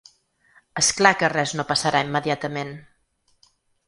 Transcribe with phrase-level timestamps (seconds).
[0.81, 2.73] És clar que res no passarà immediatament.